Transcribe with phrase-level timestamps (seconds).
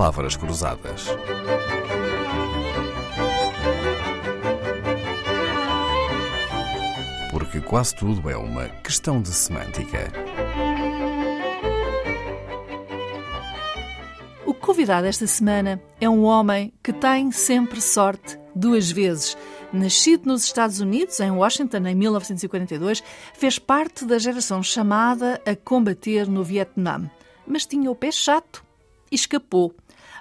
[0.00, 1.08] palavras cruzadas.
[7.30, 10.10] Porque quase tudo é uma questão de semântica.
[14.46, 19.36] O convidado esta semana é um homem que tem sempre sorte duas vezes.
[19.70, 26.26] Nascido nos Estados Unidos, em Washington, em 1942, fez parte da geração chamada a combater
[26.26, 27.10] no Vietnã,
[27.46, 28.69] mas tinha o pé chato
[29.10, 29.74] e escapou.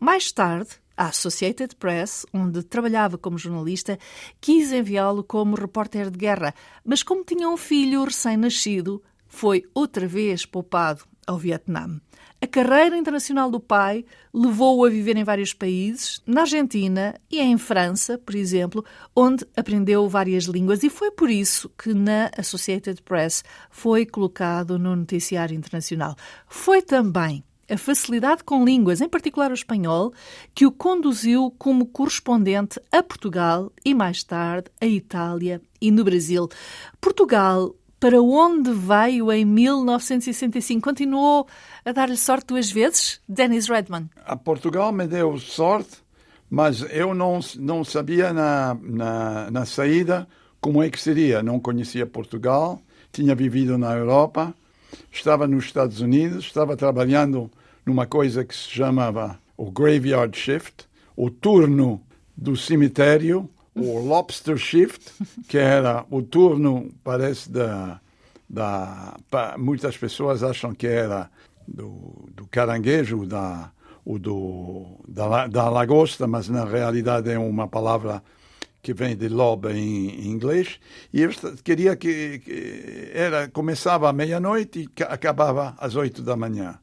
[0.00, 3.98] Mais tarde, a Associated Press, onde trabalhava como jornalista,
[4.40, 10.44] quis enviá-lo como repórter de guerra, mas como tinha um filho recém-nascido, foi outra vez
[10.44, 12.00] poupado ao Vietnã.
[12.40, 17.56] A carreira internacional do pai levou-o a viver em vários países, na Argentina e em
[17.56, 23.44] França, por exemplo, onde aprendeu várias línguas e foi por isso que na Associated Press
[23.70, 26.16] foi colocado no noticiário internacional.
[26.48, 30.12] Foi também a facilidade com línguas, em particular o espanhol,
[30.54, 36.48] que o conduziu como correspondente a Portugal e mais tarde a Itália e no Brasil.
[37.00, 40.82] Portugal para onde veio em 1965?
[40.82, 41.46] Continuou
[41.84, 43.20] a dar-lhe sorte duas vezes?
[43.28, 44.10] Dennis Redman.
[44.26, 45.98] A Portugal me deu sorte,
[46.50, 50.26] mas eu não, não sabia na, na, na saída
[50.60, 51.44] como é que seria.
[51.44, 54.52] Não conhecia Portugal, tinha vivido na Europa,
[55.12, 57.48] estava nos Estados Unidos, estava trabalhando
[57.84, 62.02] numa coisa que se chamava o graveyard shift, o turno
[62.36, 65.12] do cemitério, o lobster shift,
[65.48, 68.00] que era o turno, parece, da.
[68.48, 69.16] da
[69.56, 71.30] muitas pessoas acham que era
[71.66, 73.70] do, do caranguejo, da,
[74.04, 78.22] o do, da, da lagosta, mas na realidade é uma palavra
[78.82, 80.80] que vem de lobo em, inglês,
[81.12, 81.30] e eu
[81.62, 86.78] queria que, que era começava à meia-noite e acabava às oito da manhã.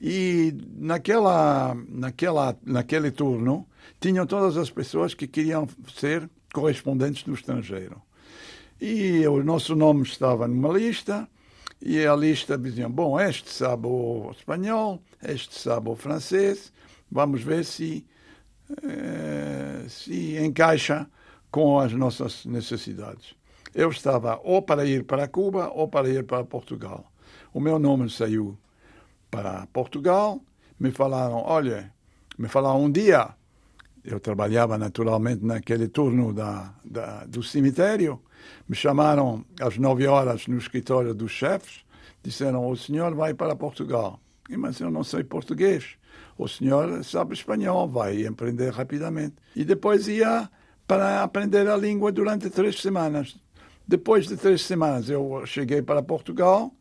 [0.00, 3.66] E naquela, naquela, naquele turno,
[4.00, 8.00] tinham todas as pessoas que queriam ser correspondentes do estrangeiro.
[8.80, 11.28] E o nosso nome estava numa lista,
[11.82, 16.72] e a lista dizia: bom, este sabe o espanhol, este sabe o francês,
[17.10, 18.06] vamos ver se,
[18.82, 21.06] eh, se encaixa
[21.50, 23.34] com as nossas necessidades.
[23.74, 27.04] Eu estava ou para ir para Cuba ou para ir para Portugal.
[27.52, 28.58] O meu nome saiu
[29.30, 30.40] para Portugal,
[30.78, 31.92] me falaram: olha,
[32.38, 33.34] me falaram um dia
[34.04, 38.20] eu trabalhava naturalmente naquele turno da, da, do cemitério.
[38.68, 41.84] Me chamaram às nove horas no escritório dos chefes.
[42.22, 44.18] Disseram: O senhor vai para Portugal.
[44.48, 45.96] E, mas eu não sei português.
[46.36, 49.36] O senhor sabe espanhol, vai aprender rapidamente.
[49.54, 50.50] E depois ia
[50.86, 53.36] para aprender a língua durante três semanas.
[53.86, 56.72] Depois de três semanas, eu cheguei para Portugal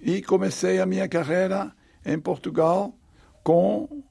[0.00, 1.72] e comecei a minha carreira
[2.04, 2.94] em Portugal
[3.42, 4.02] com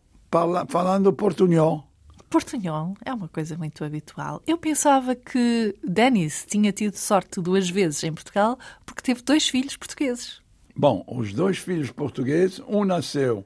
[0.68, 1.90] falando portunhol
[2.30, 4.40] Portunhol é uma coisa muito habitual.
[4.46, 9.76] Eu pensava que Denis tinha tido sorte duas vezes em Portugal porque teve dois filhos
[9.76, 10.40] portugueses.
[10.76, 13.44] Bom, os dois filhos portugueses, um nasceu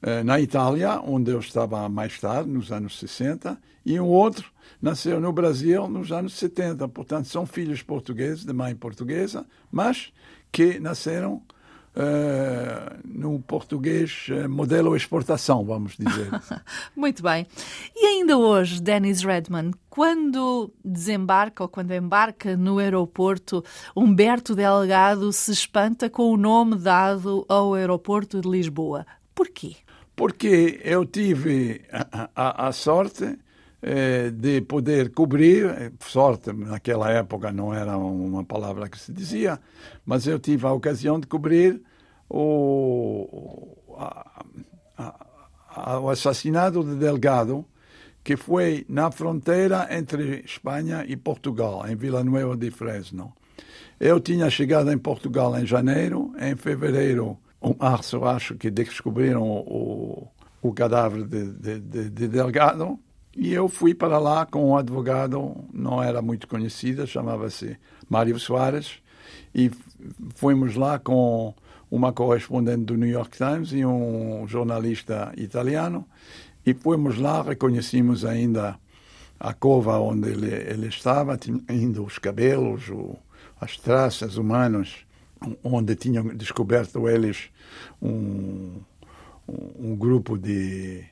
[0.00, 4.48] eh, na Itália, onde eu estava mais tarde, nos anos 60, e o outro
[4.80, 6.86] nasceu no Brasil nos anos 70.
[6.88, 10.12] Portanto, são filhos portugueses, de mãe portuguesa, mas
[10.52, 11.42] que nasceram
[11.96, 16.28] uh, no português uh, modelo exportação, vamos dizer.
[16.94, 17.46] Muito bem.
[17.94, 25.52] E ainda hoje, Dennis Redman, quando desembarca ou quando embarca no aeroporto, Humberto Delgado se
[25.52, 29.06] espanta com o nome dado ao aeroporto de Lisboa.
[29.34, 29.76] Porquê?
[30.16, 33.36] Porque eu tive a, a, a sorte eh,
[34.32, 39.60] de poder cobrir, sorte naquela época não era uma palavra que se dizia,
[40.06, 41.82] mas eu tive a ocasião de cobrir
[42.28, 44.44] o, a,
[45.68, 47.64] a, o assassinato de Delgado,
[48.22, 53.34] que foi na fronteira entre Espanha e Portugal, em Vila Nova de Fresno.
[54.00, 60.26] Eu tinha chegado em Portugal em janeiro, em fevereiro, ou março, acho que descobriram o,
[60.62, 62.98] o cadáver de, de, de Delgado,
[63.36, 67.76] e eu fui para lá com um advogado, não era muito conhecido, chamava-se
[68.08, 69.02] Mário Soares,
[69.54, 69.70] e
[70.34, 71.54] fomos lá com
[71.90, 76.06] uma correspondente do New York Times e um jornalista italiano,
[76.64, 78.78] e fomos lá, reconhecemos ainda
[79.38, 81.38] a cova onde ele, ele estava,
[81.68, 83.16] ainda os cabelos, o,
[83.60, 85.04] as traças humanas,
[85.62, 87.50] onde tinham descoberto eles
[88.00, 88.80] um,
[89.46, 91.04] um, um grupo de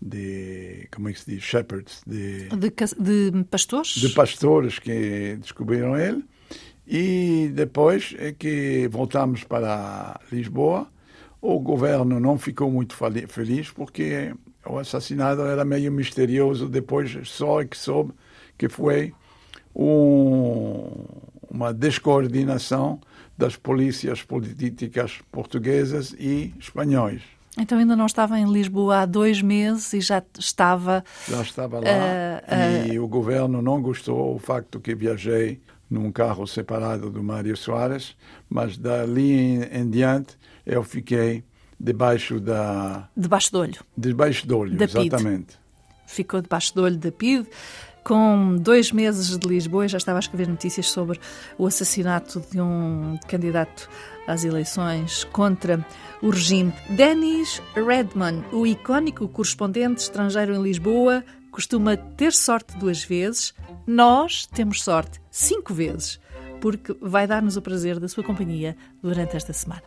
[0.00, 5.98] de como é que se diz shepherds de, de, de pastores de pastores que descobriram
[5.98, 6.24] ele
[6.86, 10.88] e depois é que voltamos para Lisboa
[11.40, 12.94] o governo não ficou muito
[13.28, 14.34] feliz porque
[14.66, 16.68] o assassinato era meio misterioso.
[16.68, 18.12] Depois só é que soube
[18.56, 19.14] que foi
[19.74, 21.04] um,
[21.48, 23.00] uma descoordenação
[23.36, 27.22] das polícias políticas portuguesas e espanhóis.
[27.56, 31.04] Então ainda não estava em Lisboa há dois meses e já estava.
[31.28, 32.92] Já estava lá uh, uh...
[32.92, 35.60] e o governo não gostou do facto que viajei
[35.90, 38.16] num carro separado do Mário Soares,
[38.48, 40.36] mas dali em, em diante
[40.66, 41.42] eu fiquei
[41.78, 43.08] debaixo da.
[43.16, 43.84] Debaixo do olho.
[43.96, 45.56] Debaixo do olho, da exatamente.
[45.56, 45.58] PID.
[46.06, 47.46] Ficou debaixo do olho da PID.
[48.08, 51.20] Com dois meses de Lisboa, já estava a escrever notícias sobre
[51.58, 53.86] o assassinato de um candidato
[54.26, 55.86] às eleições contra
[56.22, 56.72] o regime.
[56.88, 63.52] Dennis Redman, o icónico correspondente estrangeiro em Lisboa, costuma ter sorte duas vezes.
[63.86, 66.18] Nós temos sorte cinco vezes,
[66.62, 69.82] porque vai dar-nos o prazer da sua companhia durante esta semana.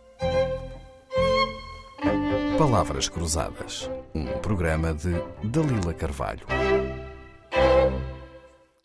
[2.56, 5.10] Palavras Cruzadas, um programa de
[5.42, 6.46] Dalila Carvalho.